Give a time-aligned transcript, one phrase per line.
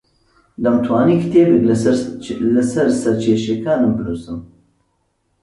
[0.63, 1.61] دەمتوانی کتێبێک
[2.75, 4.39] لەسەر سەرکێشییەکانم بنووسم.